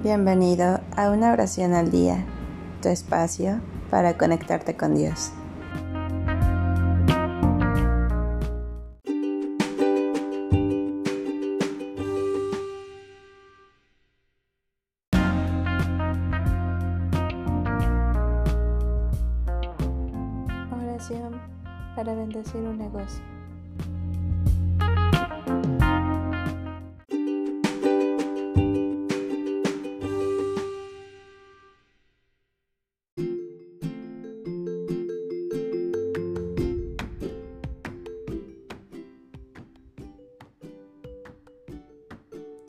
Bienvenido 0.00 0.80
a 0.96 1.10
una 1.10 1.32
oración 1.32 1.74
al 1.74 1.90
día, 1.90 2.24
tu 2.80 2.88
espacio 2.88 3.60
para 3.90 4.16
conectarte 4.16 4.76
con 4.76 4.94
Dios. 4.94 5.32
Oración 20.70 21.40
para 21.96 22.14
bendecir 22.14 22.60
un 22.60 22.78
negocio. 22.78 23.37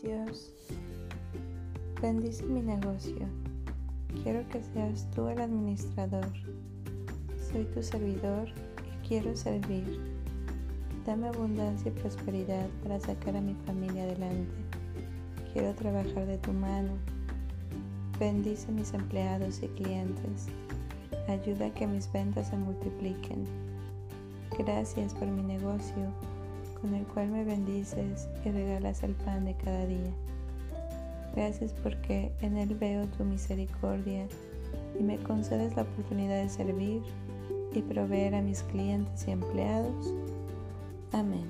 Dios, 0.01 0.53
bendice 2.01 2.45
mi 2.45 2.61
negocio. 2.61 3.27
Quiero 4.23 4.47
que 4.47 4.63
seas 4.63 5.05
tú 5.11 5.27
el 5.27 5.41
administrador. 5.41 6.25
Soy 7.51 7.65
tu 7.65 7.83
servidor 7.83 8.47
y 8.47 9.07
quiero 9.07 9.35
servir. 9.35 9.99
Dame 11.05 11.27
abundancia 11.27 11.91
y 11.91 11.99
prosperidad 11.99 12.69
para 12.81 13.01
sacar 13.01 13.35
a 13.35 13.41
mi 13.41 13.53
familia 13.65 14.03
adelante. 14.03 14.55
Quiero 15.51 15.73
trabajar 15.75 16.25
de 16.25 16.37
tu 16.37 16.53
mano. 16.53 16.93
Bendice 18.17 18.71
mis 18.71 18.93
empleados 18.93 19.61
y 19.61 19.67
clientes. 19.67 20.47
Ayuda 21.27 21.65
a 21.65 21.73
que 21.73 21.87
mis 21.87 22.09
ventas 22.09 22.47
se 22.47 22.55
multipliquen. 22.55 23.43
Gracias 24.57 25.13
por 25.13 25.27
mi 25.27 25.43
negocio 25.43 26.13
con 26.81 26.93
el 26.93 27.05
cual 27.05 27.29
me 27.29 27.43
bendices 27.43 28.27
y 28.45 28.49
regalas 28.49 29.03
el 29.03 29.13
pan 29.13 29.45
de 29.45 29.55
cada 29.55 29.85
día. 29.85 30.11
Gracias 31.35 31.73
porque 31.83 32.31
en 32.41 32.57
Él 32.57 32.75
veo 32.75 33.05
tu 33.07 33.23
misericordia 33.23 34.27
y 34.99 35.03
me 35.03 35.17
concedes 35.17 35.75
la 35.75 35.83
oportunidad 35.83 36.41
de 36.41 36.49
servir 36.49 37.01
y 37.73 37.81
proveer 37.81 38.35
a 38.35 38.41
mis 38.41 38.63
clientes 38.63 39.27
y 39.27 39.31
empleados. 39.31 40.13
Amén. 41.11 41.49